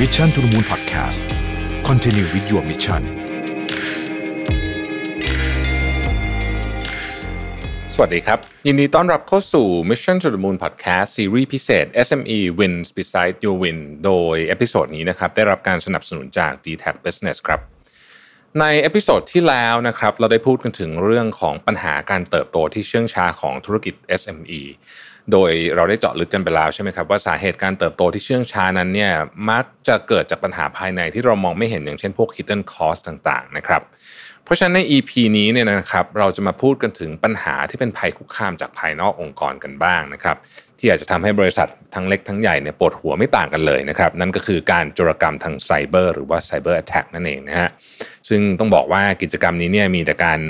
[0.00, 1.20] Mission to the Moon Podcast
[1.88, 3.02] Continue with your mission
[7.94, 14.86] สวัสดีครับ ยินดีต้อนรับเข้าสู่ Mission to the Moon Podcast ซีรีส์พิเศษ SME Wins Beside Your Win โดย episode
[14.96, 17.60] นี้นะครับ ได้รับการสนับสนุนจาก d t a c Business ครับ
[18.60, 24.62] ใน episode ที่แล้วนะครับ เราได้พูดกันถึงเรื่องของปัญหาการเติบโตที่เชื่องช้าของธุรกิจ SME
[25.32, 29.12] โดยเราได้เจาะลึกกันไปแล้วใช่ไหมครับว่าสาเหตุการเติบโตที่เชื่องช้านั้นเนี่ย
[29.50, 33.82] มักจะเกิดจากปัญหาภายในที่เรามองไม่เห็นอย่างเช่นพวก hidden cost ต่างๆนะครับ
[34.44, 40.36] เพราะฉะนั้นใน EP นี้เนี่ยนะครับเราจะมาพูดกันถึงปัญหาที่เป็นภัยคุกคามจากภายนอกองค์กรกันบ้างนะครับ
[40.78, 47.68] ที่อาจจะทำให้บริษัททั้งเล็กทั้งใหญ่เนี่ยปวดหัวไม่ต่างกันเลยนะครับนั่นก็คือการโจรกรรมทางไซเบอร์หรือว่าไซเบอร์แอตแทกนั่นเองนะฮะ
[48.28, 50.40] ซึ่งต้องบอกว่ากิจกรรมนี้เนี่ยมีแต่การ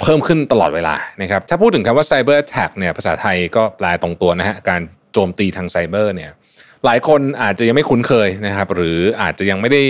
[0.00, 4.80] เพิ่มขึ้นตลอดเวลานะครับถ้าพูดถึงคำว่า cyber attack เนี่ยภาษาไทยก็แปลตรงตัวนะฮะการ
[5.12, 6.30] โจมตีทางไซเบอร์เนี่ย
[6.84, 9.82] หลายคนอาจจะยังไม่คุ้นเคยนะครับ หรืออาจจะยังไม่ได้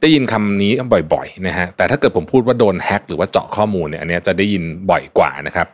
[0.00, 0.72] ได้ยินคำนี้
[1.12, 5.66] บ่อยๆนะฮะแต่ถ้าเกิดผมพูดว่าโดนแฮ็กหรือว่าเจาะข้อมูลเนี่ยอันนี้จะได้ยินบ่อยกว่านะครับ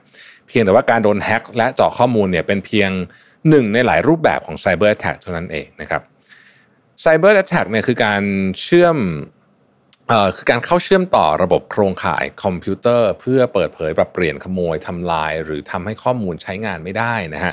[0.48, 2.91] เพียงแต่ว่าการโดนแฮ็กและเจาะข้อมูลเนี่ยเป็นเพียง
[3.48, 6.03] หนึ่งในหลายรูปแบบของ cyber attack เท่านั้นเองนะครับ
[7.00, 8.23] cyber attack เนี่ยคือการ
[8.61, 8.98] เชื่อม
[10.36, 17.52] คือการเข้าเชื่อมต่อระบบโครงข่ายคอมพิวเตอร์ เพื่อเปิดเผยปรับเปลี่ยนขโมยทำลาย หรือทำให้ข้อมูลใช้งานไม่ได้นะฮะ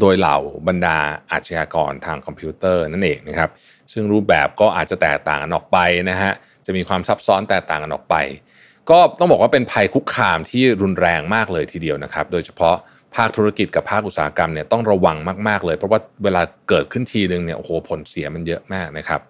[0.00, 0.98] โดยเหล่าบรรดา
[1.32, 3.50] อาชญากรทางคอมพิวเตอร์นั่นเองนะครับ
[3.92, 5.78] ซึ่งรูปแบบก็อาจจะแตกต่างกันออกไป
[6.10, 6.32] นะฮะ
[6.66, 8.14] จะมีความซับซ้อนแตกต่างกันออกไป
[8.90, 12.76] ก็ต้องบอกว่าเป็นภัยคุกคามที่รุนแรงมากเลยทีเดียวนะครับ โดยเฉพาะ
[13.14, 15.16] ภาคธุรกิจกับภาคอุตสาหกรรมเนี่ยต้องระวัง
[15.48, 19.20] มากๆเลย เพราะว่าเวลาเกิดขึ้นทีนึงเนี่ยโอ้โหผลเสียมันเยอะมากนะครับ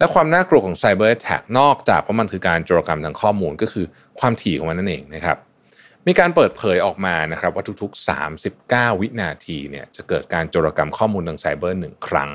[0.00, 3.86] และความน่ากลัวของ cyber attack นอกจากว่ามันคือการโจรกรรมทางข้อมูลก็คือ
[4.20, 5.38] ความถี่ของมันนั่นเองนะครับ
[6.06, 8.08] มีการเปิดเผยออกมานะครับว่าทุกๆ
[8.50, 12.30] 39 วินาทีเนี่ยจะเกิดการโจรกรรมข้อมูลทางไซเบอร์หนึ่งครั้ง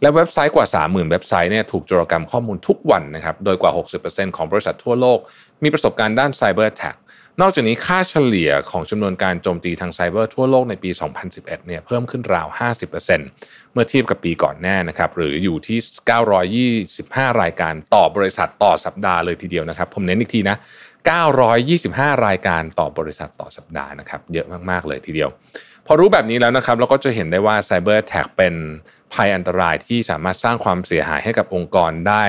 [0.00, 3.72] และเว็บไซต์กว่า 30,000 เว็บไซต์เนี่ยถูกโจรกรรมข้อมูลทุกวันนะครับโดยกว่า
[4.04, 5.18] 60%ของบริษัททั่วโลก
[5.62, 6.96] มีประสบการณ์ด้าน cyber attack
[7.40, 10.90] นอกจากนี้ค่าเฉลี่ยของจำนวนการโจมตีทางไซเบอร์ทั่วโลกในปี
[11.28, 12.46] 2011 เนี่ยเพิ่มขึ้นราว
[12.90, 15.78] 50%เมื่อเทียบกับปีก่อนเนี่ยนะครับหรืออยู่ที่
[17.28, 20.56] 925 รายการต่อบริษัทต่อสัปดาห์เลยทีเดียวนะครับ ผมเน้นอีกทีนะ
[21.60, 25.28] 925 รายการต่อบริษัทต่อสัปดาห์นะครับเยอะมากๆเลยทีเดียว
[25.86, 28.54] พอรู้แบบนี้แล้วนะครับเราก็จะเห็นได้ว่า cyber attack เป็น
[29.12, 32.24] ภัยอันตรายที่สามารถสร้างความเสียหายให้กับองค์กรได้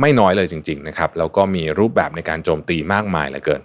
[0.00, 3.62] ไม่น้อยเลยจริงๆนะครับแล้วก็มีรูปแบบในการโจมตีมากมายเหลือเกิน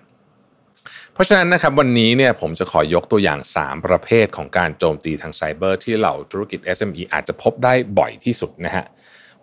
[1.15, 8.85] เพราะฉะนั้นนะครับวันนี้เนี่ยผมจะขอยกตัวอย่าง 3 ประเภทของการโจมตีทางไซเบอร์ที่เหล่าธุรกิจ SME อาจจะพบได้บ่อยที่สุดนะฮะ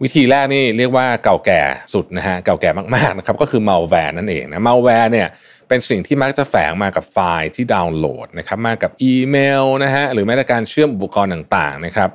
[0.02, 1.60] วิธีแรกนี่เรียกว่าเก่าแก่
[1.94, 5.28] สุดนะฮะเก่าแก่มากๆนะครับก็คือ malware นั่นเองนะ malware เนี่ย
[5.68, 12.10] เป็นสิ่งที่มักจะแฝงมากับไฟล์ที่ดาวน์โหลดนะครับมากับอีเมลนะฮะหรือแม้แต่การเชื่อมอุปกรณ์ต่างๆนะครับ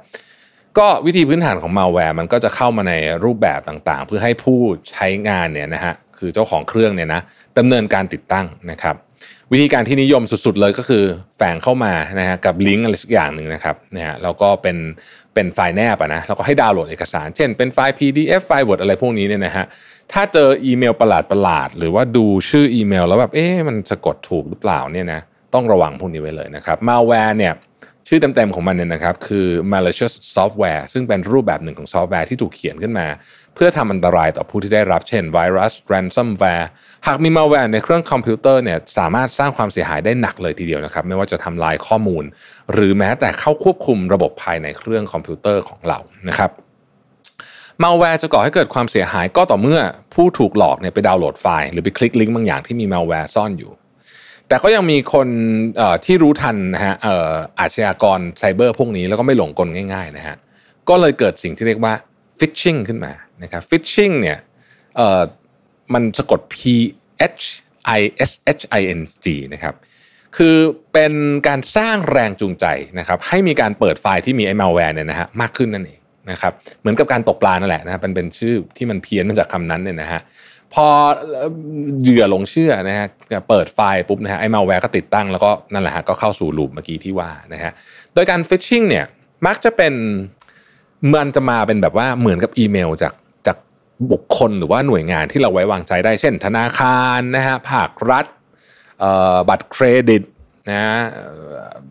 [0.77, 2.93] ก็วิธีพื้นฐานของ malware มันก็จะเข้ามาใน
[3.23, 4.59] รูปแบบต่างๆ เพื่อให้ผู้
[4.91, 7.21] ใช้งานเนี่ยนะฮะคือเจ้าของเครื่องเนี่ยนะ
[7.57, 8.95] ดำเนินการติดตั้งนะครับ
[9.53, 11.03] วิธีการที่นิยมสุดๆเลยก็คือ
[11.37, 14.77] แฝงเข้ามานะฮะกับลิงก์อะไรสักอย่างหนึ่งนะครับนะฮะแล้วก็เป็น
[15.33, 19.65] เป็นไฟล์แนบนะแล้วก็ให้ดาวน์โหลดเอกสาร เช่นเป็นไฟล์ PDF ไฟล์ Word อะไรพวกนี้เนี่ยนะฮะ
[20.13, 25.21] ถ้าเจออีเมลประหลาดประหลาดหรือว่าดูชื่ออีเมล แล้วแบบเอ๊ะมันสะกดถูกหรือเปล่าเนี่ยนะ
[25.53, 27.53] ต้องระวังพวกนี้ไว้เลยนะครับมาแวร์เนี่ย
[28.07, 33.07] ชื่อเต็มๆของมันเนี่ยนะครับคือ malicious software ซึ่งเป็นรูปแบบหนึ่งของซอฟต์แวร์ที่ถูกเขียนขึ้นมา
[33.55, 36.67] เพื่อทำอันตรายต่อผู้ที่ได้รับเช่นไวรัส ransomware
[37.07, 42.23] หากมี malware ในเครื่องคอมพิวเตอร์เนี่ยสามารถสร้างความเสียหายได้หนักเลยทีเดียวนะครับ ไม่ว่าจะทำลายข้อมูล
[42.73, 46.51] หรือแม้แต่เข้าควบคุมระบบภายในเครื่องคอมพิวเตอร์ของเรานะครับ
[47.83, 49.79] มาแวร์จะก่อให้เกิดความเสียหายก็ต่อเมื่อ
[50.13, 53.71] ผู้ถูกหลอกเนี่ยไปดาวน์โหลดไฟล์หรือไปคลิกลิงก์บางอย่างที่มีมาแวร์ซ่อนอยู่
[54.49, 55.27] แต่ก็ยังมีคน
[56.05, 56.95] ที่รู้ทันนะฮะ
[57.59, 60.35] อาชญากรไซเบอร์พวกนี้แล้วก็ไม่หลงกลง่ายๆนะฮะ
[60.89, 61.93] ก็เลยเกิดสิ่งที่เรียกว่า
[62.39, 63.13] phishing ขึ้นมา
[63.43, 64.37] นะครับ phishing เนี่ย
[65.93, 66.57] มันสะกด P
[67.39, 67.43] H
[67.99, 69.75] I S H I N G นะครับ
[70.37, 70.55] คือ
[70.93, 71.13] เป็น
[71.47, 72.65] การสร้างแรงจูงใจ
[72.99, 75.99] นะครับให้มีการเปิดไฟล์ที่มีไอ้มาแวร์เนี่ยนะฮะมากขึ้นนั่นเอง
[76.31, 80.21] นะครับเหมือนกับการตกปลานั่นแหละนะครับเป็นเป็นชื่อที่มันเพี้ยนมาจากคำนั้นเนี่ยนะฮะ
[80.73, 80.87] พอ
[82.01, 83.07] เหยื่อหลงเชื่อนะฮะ
[83.49, 87.71] เปิดไฟล์ปุ๊บนะฮะไอ้มาแวร์ก็ติดตั้งแล้วก็นั่นแหละฮะก็เข้าสู่ loop เมื่อกี้ที่ว่านะฮะ
[88.13, 89.05] โดยการ phishing เนี่ย
[89.47, 89.93] มักจะเป็น
[91.13, 93.13] มันจะมาเป็นแบบว่าเหมือนกับอีเมลจาก
[93.47, 93.57] จาก
[94.11, 98.25] บุคคลหรือว่าหน่วยงานที่เราไว้วางใจได้เช่น ธนาคารนะฮะภาครัฐ
[99.49, 100.23] บัตรเครดิต
[100.69, 100.81] นะ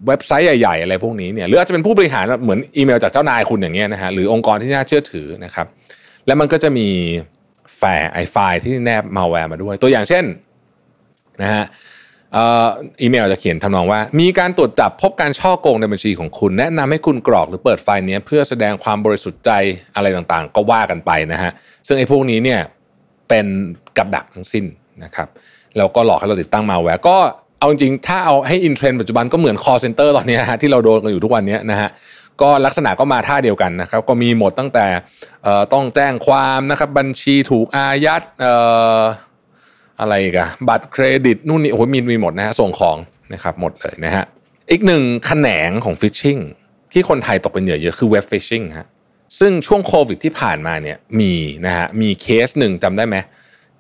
[0.07, 5.67] เว็บไซต์ใหญ่ๆอะไรพวกนี้เนี่ยหรืออาจจะเป็นผู้บริหารเหมือนอีเมลจากเจ้านายคุณอย่างเงี้ยนะฮะหรือองค์กรที่น่าเชื่อถือนะครับ
[6.27, 6.89] แล้วมันก็จะมี
[7.79, 10.25] แฝงไอ้ไฟล์ที่แนบมาแวร์มาด้วย ตัวอย่างเช่น
[11.43, 11.65] นะฮะ
[13.01, 19.51] อีเมลจะเขียนทำนองว่า มีการตรวจจับพบการฉ้อโกงในบัญชีของคุณ แนะนำให้คุณกรอกหรือเปิดไฟล์นี้เพื่อแสดงความบริสุทธิ์ใจ
[19.97, 21.51] อะไรต่างๆ ก็ว่ากันไปนะฮะ
[21.87, 22.61] ซึ่งไอ้พวกนี้เนี่ย
[23.29, 23.47] เป็น
[23.97, 24.65] กับดักทั้งสิ้น
[25.05, 25.29] นะครับ
[25.77, 27.17] แล้วก็หลอกให้เราติดตั้งมัลแวร์ก็
[27.59, 31.89] เอาจริงถ้าเอาให้อินเทรนด์ปัจจุบันก็เหมือน call center ตอนนี้ฮะที่เราโดนกันอยู่ทุกวันนี้นะฮะ
[32.43, 34.87] ก็ลักษณะก็มาท่าเดียวกันนะครับ ก็มีหมดตั้งแต่
[35.73, 38.23] ต้องแจ้งความนะครับ บัญชีถูกอายัด
[40.01, 42.97] อะไรกันบัตรเครดิตนู่นนี่โอ้โหมีมีหมดนะฮะส่งของ
[43.33, 44.25] นะครับหมดเลยนะฮะ
[44.71, 46.39] อีกหนึ่งแขนงของ phishing
[46.93, 48.89] ที่คนไทยตกเป็นเหยื่อเยอะคือเว็บ phishing ฮะ
[49.39, 51.33] ซึ่งช่วงโควิดที่ผ่านมาเนี่ยมี
[51.67, 53.17] นะฮะมีเคสหนึ่งจำได้ไหม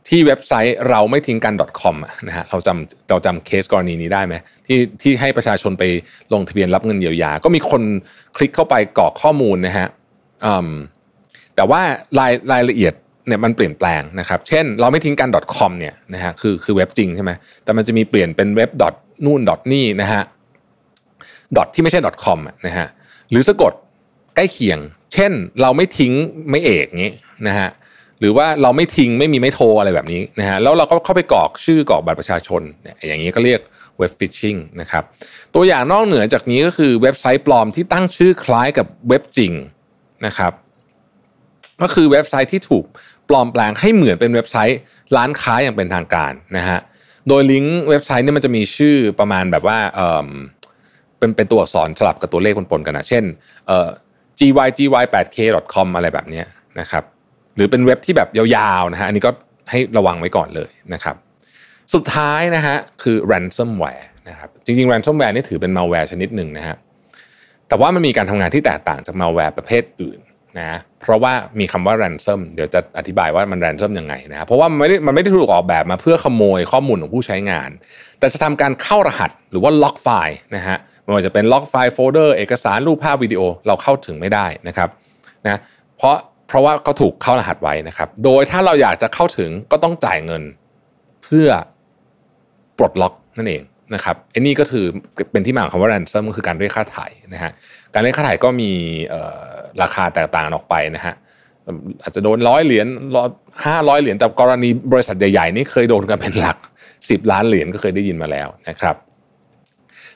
[0.08, 1.96] ที่เว็บไซต์เราไม่ทิ้งกัน .com
[2.28, 4.34] นะฮะเราจำเราจำเคสกรณีนี้ได้ไหม
[4.66, 5.84] ที่ที่ให้ประชาชนไป
[6.32, 7.82] ลงทะเบียนรับเงินเยียวยา ก็มีคน
[8.36, 9.88] คลิกเข้าไปกรอกข้อมูลนะฮะ
[11.56, 11.80] แต่ว่า
[12.18, 12.94] รายรายละเอียด
[13.26, 17.32] เนี่ยมันเปลี่ยนแปลงนะครับ เช่น เราไม่ทิ้งกัน .com เนี่ยนะฮะคือคือเว็บจริงใช่ไหม
[17.64, 18.70] แต่มันจะมีเปลี่ยนเป็นเว็บ
[19.24, 19.40] นู่น
[19.72, 20.22] นี่นะฮะ
[21.56, 22.86] ดอทที่ไม่ใช่ .com นะฮะ
[23.30, 23.72] หรือสะกด
[24.36, 24.78] ใกล้เคียง
[25.14, 25.32] เช่น
[25.62, 26.12] เราไม่ทิ้ง
[26.50, 27.12] ไม่เอกงี้
[27.46, 27.68] นะฮะ
[28.20, 32.62] หรือว่าเราไม่ทิ้งไม่มีไม่โทรอะไรแบบนี้นะฮะแล้วเราก็เข้าไปกรอกชื่อกรอกบัตรประชาชน
[33.06, 33.60] อย่างนี้ก็เรียก
[33.98, 35.04] เว็บฟิชชิงนะครับ
[35.54, 39.52] ตัวอย่างนอกเหนือจากนี้ก็คือเว็บไซต์ปลอมที่ตั้งชื่อคล้ายกับเว็บจริง
[40.26, 40.52] นะครับ
[41.82, 42.84] ก็คือเว็บไซต์ที่ถูก
[43.28, 44.78] ปลอมแปลงให้เหมือนเป็นเว็บไซต์
[45.16, 46.78] ร้านค้าอย่างเป็นทางการนะฮะ
[47.28, 50.28] โดยลิงก์เว็บไซต์นี่มันจะมีชื่อประมาณแบบว่าเออ
[51.18, 53.24] เป็นเป็นตัวอักษรสลับกับตัวเลขปนๆกันนะเช่น
[53.66, 53.88] เอ่อ
[54.38, 56.42] gygy8k.com อะไรแบบนี้
[56.80, 57.04] นะครับ
[57.56, 59.30] หรือเป็นเว็บที่แบบยาวๆนะฮะอันนี้ก็
[59.70, 61.16] ให้ระวังไว้ก่อนเลยนะครับ
[61.94, 66.76] สุดท้ายนะฮะคือ ransomware นะครับจริงๆ ransomware นี่ถือเป็น malware ชนิดหนึ่งนะฮะ
[67.68, 70.18] แต่ว่ามันมีการทำงานที่แตกต่างจาก malware ประเภทอื่น
[70.58, 77.70] นะเพราะว่ามีคำว่า ransom เดี๋ยวจะอธิบายว่ามัน ransom ยังไงนะเพราะว่ามันไม่ได้มันไม่ได้ถูกออกแบบมาเพื่อขโมยข้อมูลของผู้ใช้งาน
[78.18, 84.88] แต่จะทำการเข้ารหัสหรือว่าล็อกไฟล์นะฮะไม่ว่าจะเป็นล็อกไฟล์โฟลเดอร์เอกสารรูปภาพวิดีโอเราเข้าถึงไม่ได้นะครับ
[85.46, 85.58] นะ
[85.96, 86.16] เพราะ
[86.46, 90.42] เพราะว่าเขาถูกเข้ารหัสไว้นะครับ โดยถ้าเราอยากจะเข้าถึงก็ต้องจ่ายเงิน
[91.24, 91.48] เพื่อ
[92.78, 93.62] ปลดล็อกนั่นเอง
[93.94, 94.84] นะครับไอ้นี่ก็คือ
[95.32, 97.52] เป็นที่มาของคำว่า ransom ก็คือการเรียกค่าถ่ายนะฮะ
[97.94, 98.70] การเรียกค่าไถ่ก็มี
[99.82, 101.14] ราคาแตกต่างออกไปนะฮะ
[102.02, 102.86] อาจจะโดนร้อยเหรียญ
[103.66, 106.56] ห้าร้อยเหรียญแต่กรณีบริษัทใหญ่ๆนี่เคยโดนกันเป็นหลัก
[107.10, 108.96] สิบล้านเหรียญก็เคยได้ยินมาแล้วนะครับ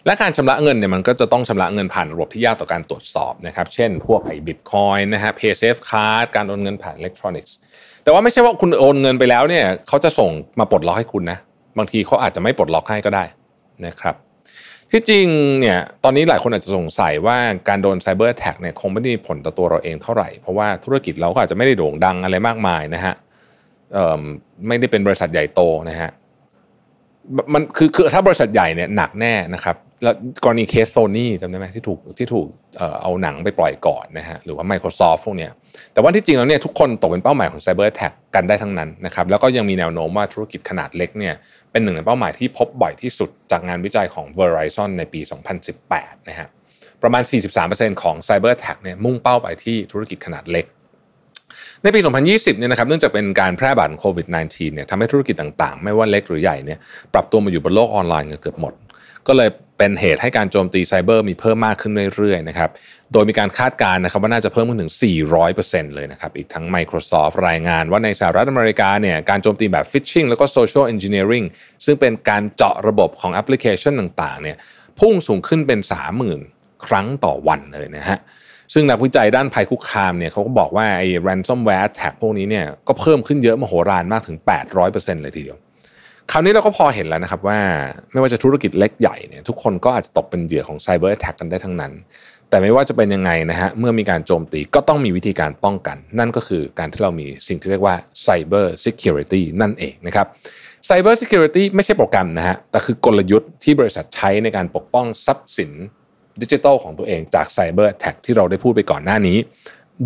[0.06, 7.54] และการชำระเงินเนี่ยมันก็จะต้องชำระเงินผ่านระบบที่ยากต่อการตรวจสอบนะครับ เช่น พวกไอ้บิตคอยน์นะฮะ Paysafecard การโอนเงินผ่านอิเล็กทรอนิกส์
[8.04, 11.38] แต่ว่าไม่ใช่ว่าคุณโอนเงินไปแล้วเนี่ยเขาจะส่งมาปลดล็อกให้คุณนะ
[11.78, 13.24] บางทีเขาอาจจะไม่ปลดล็อกให้ก็ได้
[13.86, 14.14] นะครับ
[14.92, 15.26] ที่จริง
[15.60, 17.36] เนี่ยตอนนี้หลายคนอาจจะสงสัยว่า
[17.68, 23.14] การโดน cyber attack เนี่ยคงไม่ได้มีผลต่อตัวเราเองเท่าไหร่ เพราะว่าธุรกิจเราก็อาจจะไม่ได้โด่งดังอะไรมากมายนะฮะ
[24.66, 25.60] ไม่ได้เป็นบริษัทใหญ่โต
[25.90, 26.10] นะฮะ
[27.54, 30.14] มันคือคือถ้าบริษัทใหญ่เนี่ยหนักแน่นะครับ แล้ว
[30.44, 32.48] กรณี case Sony จำได้ไหมที่ถูกที่ถูก
[33.02, 35.50] เอาหนังไปปล่อยก่อนนะฮะหรือว่า Microsoft พวกเนี้ย
[35.92, 41.34] แต่ว่าที่จริงแล้วเนี่ยทุกคนตกเป็นเป้าหมายของ cyber attack กันได้ทั้งนั้นนะครับแล้วก็ยังมีแนวโน้มว่าธุรกิจขนาดเล็กเนี่ย
[41.70, 45.20] เป็นหนึ่งในเป้าหมายที่พบบ่อยที่สุดจากงานวิจัยของ Verizon ในปี
[45.74, 46.48] 2018 นะฮะ
[47.02, 47.22] ประมาณ
[47.62, 50.66] 43%ของ cyber attack เนี่ยมุ่งเป้าไปที่ธุรกิจขนาดเล็ก
[51.82, 56.78] ในปี 2020 เนี่ยนะครับ เนื่องจากเป็นการแพร่ระบาดโควิด -19 เนี่ยทำให้ธุรกิจต่างๆ ไม่ว่าเล็กหรือใหญ่เนี่ย
[57.14, 58.74] ปรับตัวมาอยู่บนโลกออนไลน์เกือบหมด
[59.28, 62.70] ก็เลยเป็นเหตุให้การโจมตีไซเบอร์มีเพิ่มมากขึ้นเรื่อยๆนะครับ
[63.12, 64.92] โดยมีการคาดการณ์นะครับว่าน่าจะเพิ่มขึ้นถึง
[65.42, 71.46] 400%เลยนะครับอีกทั้ง Microsoft รายงานว่าในสหรัฐอเมริกาเนี่ยการโจมตีแบบ phishing แล้วก็ social engineering
[71.84, 74.56] ซึ่งเป็นการเจาะระบบของแอปพลิเคชันต่างๆเนี่ย
[75.00, 75.80] พุ่งสูงขึ้นเป็น
[76.32, 78.18] 30,000 ครั้งต่อวันเลยนะฮะ
[78.74, 84.38] ซึ่งนักวิจัยด้านภัยคุกคามเนี่ยเขาก็บอกว่าไอ้ ransomware attack พวกนี้เนี่ยก็เพิ่มขึ้นเยอะมโหฬารมากถึง
[84.80, 85.58] 800%เลยทีเดียว
[86.32, 87.58] คราวนี้เราก็พอเห็นแล้วนะครับว่า
[88.12, 91.92] ไม่ว่าจะธุรกิจเล็กใหญ่เนี่ยทุกคนก็อาจจะตกเป็นเหยื่อของไซเบอร์แท็กกันได้ทั้งนั้น
[92.48, 100.26] แต่ไม่ว่าจะเป็นยังไงนะฮะเมื่อมีการโจมตีก็ต้องมีวิธีการป้องกัน นั่นก็คือการที่เรามีสิ่งที่เรียกว่าcyber security นั่นเองนะครับ
[100.86, 105.72] cyber security ไม่ใช่โปรแกรมนะฮะแต่คือกลยุทธ์ที่บริษัทใช้ในการปกป้องทรัพย์สิน
[106.42, 109.36] ดิจิทัลของตัวเองจาก cyber attack ที่เราได้พูดไปก่อนหน้านี้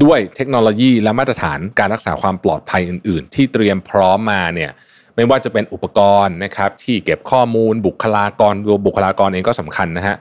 [0.02, 4.72] ด้วยเทคโนโลยีและมาตรฐานการรักษาความปลอดภัยอื่น ๆ ที่เตรียมพร้อมมาเนี่ย
[5.16, 10.16] ไม่ว่าจะเป็นอุปกรณ์นะครับที่เก็บข้อมูลบุคลากรรวมบุคลากรเองก็สำคัญนะฮะ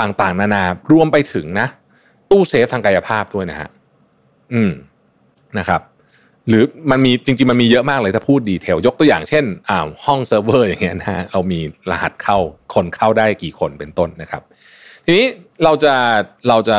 [0.00, 0.62] ต่างๆ นานา
[0.92, 1.68] รวมไปถึงนะ
[2.30, 3.68] ตู้เซฟทางกายภาพด้วยนะฮะ
[4.52, 4.70] อืม
[5.58, 5.82] นะครับ
[6.48, 12.38] หรือมันมีจริง ๆ มันมีเยอะมากเลยถ้าพูด detail ยกตัวอย่างเช่นอ่าห้องเซิร์ฟเวอร์อย่างเงี้ยนะฮะเรามีรหัสเข้า
[12.74, 14.42] คนเข้าได้กี่คนเป็นต้นนะครับ
[15.04, 15.26] ทีนี้
[15.64, 15.94] เราจะ
[16.48, 16.76] เราจะ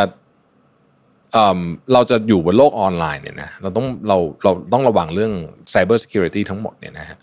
[1.94, 5.34] เราจะอยู่บนโลกออนไลน์เนี่ยนะเราต้องเราเราต้องระวังเรื่อง
[5.74, 7.18] Cyber Security ทั้งหมดเนี่ยนะฮะ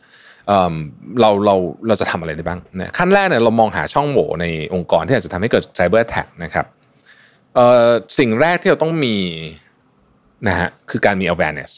[1.20, 1.56] เราเรา
[1.87, 6.66] เราจะทำอะไรได้บ้างนะขั้นแรกเนี่ยเรามองหาช่องโหว่ในองค์กรที่อาจจะทำให้เกิด cyber attack นะครับ
[8.18, 9.16] สิ่งแรกที่เราต้องมี
[10.49, 11.70] นะฮะคือการมี awareness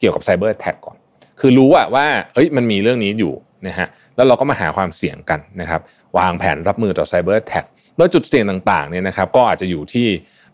[0.00, 0.96] เกี่ยวกับ cyber attack ก่อน
[1.40, 3.34] คือรู้ว่าว่าเอ้ยมันมีเรื่องนี้อยู่
[3.66, 5.80] นะฮะแล้วเราก็มาหาความเสี่ยงกันนะครับ
[6.18, 7.64] วางแผนรับมือต่อ cyber attack
[7.96, 10.06] โดยจุดเสี่ยงต่างๆเนี่ยนะครับ ก็อาจจะอยู่ที่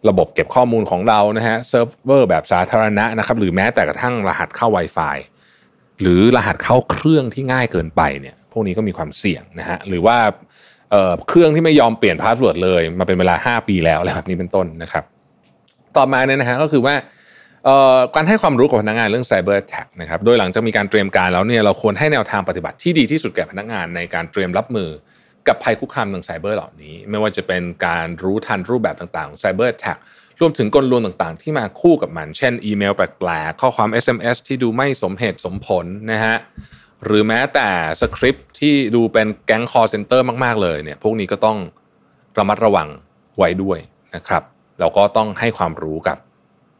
[0.09, 5.17] ระบบเก็บข้อมูลของเรานะฮะเซิร์ฟเวอร์แบบสาธารณะนะครับหรือแม้แต่กระทั่งรหัสเข้า Wi-Fi
[6.01, 10.17] หรือรหัสเข้าเครื่องที่ง่ายเกินไปเนี่ยพวกนี้ก็มีความเสี่ยงนะฮะหรือว่า
[10.91, 15.05] เครื่องที่ไม่ยอมเปลี่ยน password เลยมาเป็นเวลา 5 ปีแล้วอะไรแบบนี้เป็นต้นนะครับ
[15.97, 16.95] ต่อมาเนี่ยนะฮะก็คือว่า
[18.15, 24.89] การให้ความรู้กับพนักงานเรื่อง cyber attack นะครับโดยหลังจากมีการเตรียมการแล้วเนี่ยเราควรให้แนวทางปฏิบัติที่ดีที่สุดแก่พนักงานในการเตรียมรับมือ
[25.49, 29.99] กับภัยคุกคามทางไซเบอร์เหล่านี้ ไม่ว่าจะเป็นการรู้ทันรูปแบบต่างๆของ cyber attack
[30.41, 36.37] รวมถึงกลลวงต่างๆ ที่มาคู่กับมัน เช่น อีเมลแปลกๆ ข้อความ SMS ที่ดูไม่สมเหตุสมผลนะฮะ
[37.05, 37.69] หรือแม้แต่
[38.01, 41.59] สคริปต์ที่ดูเป็นแก๊ง call center มากๆเลยเนี่ยพวกนี้ก็ต้อง
[42.39, 42.89] ระมัดระวัง
[43.39, 43.79] ไว้ด้วย
[44.15, 44.43] นะครับ
[44.81, 46.17] แล้วก็ต้องให้ความรู้กับ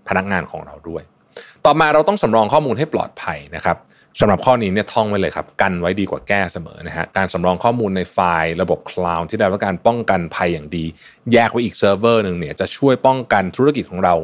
[0.09, 1.03] พนักงานของเราด้วย
[1.65, 3.77] ต่อมาเราต้องสำรองข้อมูลให้ปลอดภัยนะครับ
[4.19, 10.85] สำหรับข้อนี้เนี่ยท่องไว้เลยครับ กันไว้ดีกว่าแก้เสมอนะฮะการสำรองข้อมูลในไฟล์ระบบคลาวด์ที่ได้รับการป้องกันภัยอย่างดี
[11.33, 14.15] แยกไว้อีกเซิร์ฟเวอร์หนึ่งเนี่ยจะช่วยป้องกันธุรกิจของเรา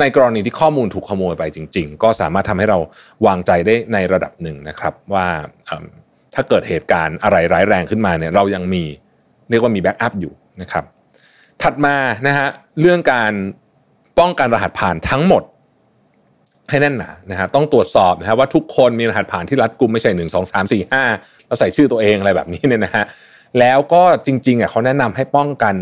[0.00, 2.78] ในกรณีที่ข้อมูลถูกขโมยไปจริง ๆ ก็สามารถทำให้เรา
[3.26, 5.26] วางใจได้ในระดับหนึ่งนะครับ ว่า
[6.34, 8.84] ถ้าเกิดเหตุการณ์อะไรร้ายแรงขึ้นมาเนี่ยเรายังมี
[9.50, 10.84] เรียกว่ามีแบ็กอัพอยู่นะครับ
[11.62, 12.48] ถัดมานะฮะ
[12.80, 13.32] เรื่องการ
[14.18, 15.42] ป้องกันรหัสผ่านทั้งหมด
[16.70, 21.02] ให้แน่นหนานะฮะต้องตรวจสอบนะฮะว่าทุกคนมีรหัสผ่านที่รัดกุมไม่ใช่หนึ่งสองสามสี่ห้า
[21.46, 23.04] เราใส่ชื่อตัวเองอะไรแบบนี้เนี่ยนะฮะ
[23.60, 25.74] แล้วก็จริงๆอะเขาแนะนำให้ป้องกัน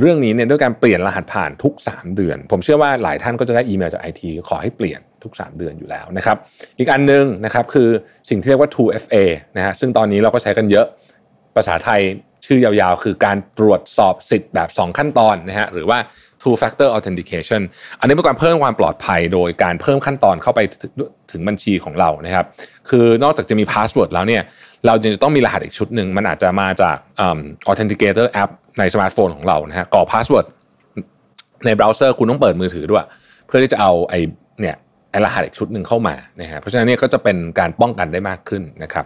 [0.00, 6.36] เรื่องนี้เนี่ยด้วยการเปลี่ยนรหัสผ่านทุก 3 เดือน ผมเชื่อว่าหลายท่านก็จะได้อีเมลจากไอทีขอให้เปลี่ยนทุก 3 เดือนอยู่แล้วนะครับ
[6.78, 7.88] อีกอันนึงนะครับคือ
[8.30, 9.16] สิ่งที่เรียกว่า 2FA
[9.56, 10.86] นะฮะซึ่งตอนนี้เราก็ใช้กันเยอะ
[11.58, 12.00] ภาษาไทย
[12.46, 15.98] ชื่อยาวๆ คือการตรวจสอบสิทธิ์แบบ 2 ขั้นตอนนะฮะหรือว่า
[16.42, 17.62] two factor authentication
[18.00, 20.60] อันนี้เป็นการเพิ่มความปลอดภัยโดยการเพิ่มขั้นตอนเข้าไป
[21.32, 22.46] ถึงบัญชีของเรานะครับ
[22.90, 24.42] คือนอกจากจะมี password แล้วเนี่ย
[24.86, 26.96] เราจะต้องมีรหัสอีกชุดหนึ่ง มันอาจจะมาจาก
[27.70, 30.46] authenticator app ในสมาร์ทโฟนของเรานะฮะกรอก password
[31.64, 33.04] ในเบราว์เซอร์คุณต้องเปิดมือถือด้วย
[33.46, 34.20] เพื่อที่จะเอาไอ้
[34.60, 34.76] เนี่ย
[35.24, 39.04] รหัสอีกชุดหนึ่งเข้ามานะฮะเพราะฉะนั้นเนี่ยก็จะเป็นการป้องกันได้มากขึ้นนะครับ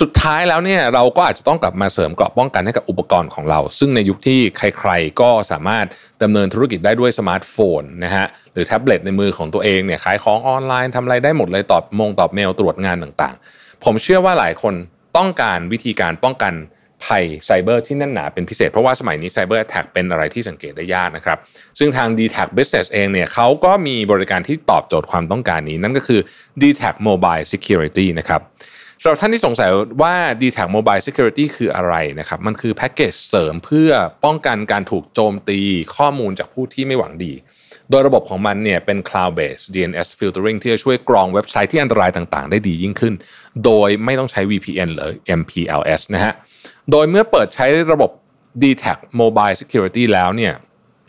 [0.00, 5.86] สุดท้ายแล้วเนี่ยเราก็อาจจะต้องกลับมาเสริมเกราะป้องกันให้กับอุปกรณ์ของเรา ซึ่งในยุคที่ใครๆ ก็สามารถ
[6.22, 14.74] ดำเนินธุรกิจได้ด้วยสมาร์ทโฟนนะฮะหรือแท็บเล็ตในมือของตัวเองเนี่ยขายของออนไลน์ทำอะไรได้หมดเลยตอบเมงตอบเมลตรวจงานต่างๆ ผมเชื่อว่าหลายคน
[15.16, 16.54] ต้องการวิธีการป้องกัน
[17.04, 21.38] ภัยไซเบอร์ที่แน่นหนาเป็นพิเศษ เพราะว่าสมัยนี้ไซเบอร์แท็กเป็นอะไรที่สังเกตได้ยากนะครับ
[21.78, 26.20] ซึ่งทาง d t แท Business เองเนี่ยเขาก็มีบริการที่ตอบโจทย์ความต้องการนี้ นั่นก็คือ
[26.60, 28.40] d t แท Mobile Security นะครับ
[29.02, 29.70] สำหรับท่านที่สงสัย
[30.02, 33.90] ว่า d t แท Mobile Security คืออะไรนะครับ มันคือแพ็กเกจเสริมเพื่อ
[34.24, 35.60] ป้องกันการถูกโจมตี
[35.96, 37.32] ข้อมูลจากผู้ที่ไม่หวังดี
[37.90, 43.14] โดยระบบของมันเนี่ยเป็น cloud based DNS filtering ที่จะช่วยกรองเว็บไซต์ที่อันตรายต่างๆ ได้ดียิ่งขึ้น
[43.64, 46.32] โดยไม่ต้องใช้ VPN หรือ MPLS นะฮะ
[46.90, 48.10] โดยเมื่อเปิดใช้ระบบ
[48.62, 50.52] d t a c Mobile Security แล้วเนี่ย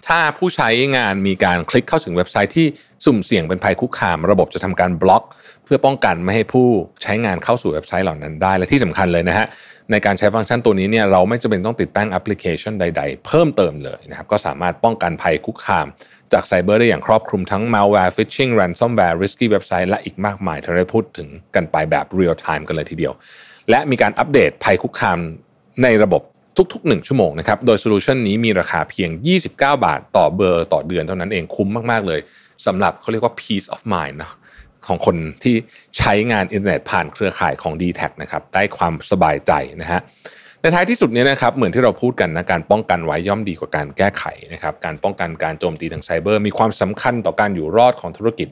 [0.07, 2.67] ถ้าผู้ใช้งานมีการคลิกเข้าถึงเว็บไซต์ที่
[3.05, 5.23] สุ่มเสี่ยงเป็นภัยคุกคาม ระบบจะทำการบล็อก
[5.65, 6.67] เพื่อป้องกันไม่ให้ผู้
[7.03, 9.47] ใช้งานเข้าสู่เว็บไซต์เหล่านั้นได้ และที่สำคัญเลยนะฮะ
[9.91, 15.87] ในการใช้ฟังก์ชันตัวนี้เนี่ยเราไม่จำเป็นต้องติดตั้งแอปพลิเคชันใด ๆ เพิ่มเติมเลยนะครับก็สามารถป้องกันภัยคุกคาม
[16.33, 23.13] จากไซเบอร์ได้อย่างครอบคลุมทั้ง malware phishing ransomware risky เว็บไซต์และอีกมากมายที่ได้พูดถึงกันไปแบบ real time กันเลยทีเดียว
[23.69, 25.19] และมีการอัปเดตภัยคุกคาม
[25.83, 26.21] ในระบบ
[26.73, 32.19] ทุกๆ 1 ชั่วโมงนะครับ โดยโซลูชันนี้มีราคาเพียง 29 บาท ต่อเบอร์ต่อเดือนเท่านั้นเองคุ้มมาก ๆ เลย
[32.65, 34.31] สำหรับเขาเรียกว่า peace of mind นะ
[34.87, 35.55] ของคนที่
[35.97, 40.01] ใช้งานอินเทอร์เน็ตผ่านเครือข่ายของ d t แทนะครับได้ความสบายใจนะฮะ
[40.61, 44.23] ในท้ายที่สุดนี้นะครับเหมือนที่เราพูดกันนะการป้องกันไว้ย่อมดีกว่าการแก้ไข
[44.53, 48.47] นะครับการป้องกันการโจมตีทางไซเบอร์ มีความสำคัญต่อการอยู่รอดของธุรกิจ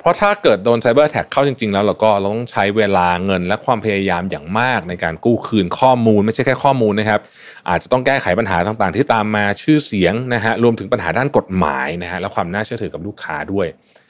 [0.00, 7.20] เพราะถ้าเกิดโดน cyber attack เข้าจริง ๆ แล้วเราก็เราต้องใช้เวลาเงินและความพยายามอย่างมากในการกู้คืนข้อมูล ไม่ใช่แค่ข้อมูลนะครับ
[7.68, 13.66] อาจจะต้องแก้ไขปัญหาต่างๆ ที่ตามมาชื่อเสียงนะฮะรวมถึงปัญหาด้านกฎหมายนะฮะและความน่าเชื่อถือกับลูกค้าด้วย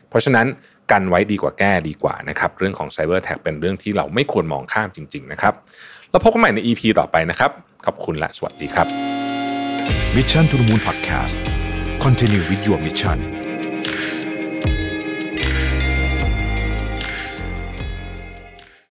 [0.08, 0.46] เพราะฉะนั้น
[0.90, 5.54] กันไว้ดีกว่าแก้ดีกว่านะครับเรื่องของ cyber attack เป็นเรื่องที่เราไม่ควรมองข้ามจริง ๆ นะครับ
[6.10, 7.50] แล้วพบกันใหม่ใน EP ต่อไปนะครับ
[7.86, 8.86] ขอบคุณและสวัสดีครับ
[10.16, 11.36] Mission to the Moon Podcast
[12.04, 13.49] Continue with your mission